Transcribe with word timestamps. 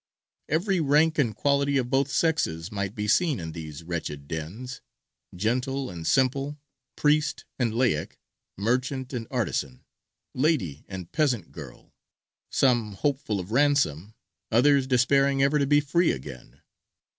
Every 0.49 0.79
rank 0.79 1.19
and 1.19 1.35
quality 1.35 1.77
of 1.77 1.91
both 1.91 2.09
sexes 2.09 2.71
might 2.71 2.95
be 2.95 3.07
seen 3.07 3.39
in 3.39 3.51
these 3.51 3.83
wretched 3.83 4.27
dens, 4.27 4.81
gentle 5.35 5.91
and 5.91 6.07
simple, 6.07 6.57
priest 6.95 7.45
and 7.59 7.71
laic, 7.71 8.19
merchant 8.57 9.13
and 9.13 9.27
artisan, 9.29 9.83
lady 10.33 10.85
and 10.87 11.11
peasant 11.11 11.51
girl, 11.51 11.93
some 12.49 12.93
hopeful 12.93 13.39
of 13.39 13.51
ransom, 13.51 14.15
others 14.51 14.87
despairing 14.87 15.43
ever 15.43 15.59
to 15.59 15.67
be 15.67 15.79
free 15.79 16.09
again. 16.09 16.61